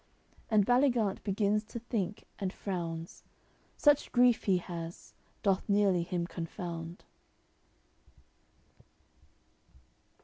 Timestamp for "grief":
4.11-4.45